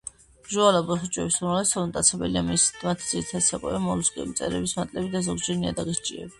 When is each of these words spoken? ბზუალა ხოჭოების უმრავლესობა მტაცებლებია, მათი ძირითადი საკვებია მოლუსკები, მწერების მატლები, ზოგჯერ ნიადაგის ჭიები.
ბზუალა 0.45 0.79
ხოჭოების 1.01 1.37
უმრავლესობა 1.43 1.83
მტაცებლებია, 1.89 2.43
მათი 2.87 3.11
ძირითადი 3.11 3.45
საკვებია 3.51 3.85
მოლუსკები, 3.87 4.29
მწერების 4.33 4.77
მატლები, 4.83 5.27
ზოგჯერ 5.33 5.65
ნიადაგის 5.65 6.07
ჭიები. 6.09 6.29